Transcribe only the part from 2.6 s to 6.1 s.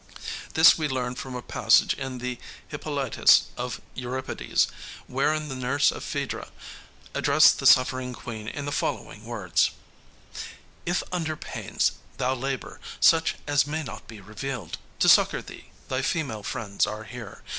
Hippolytus of Euripides, wherein the nurse of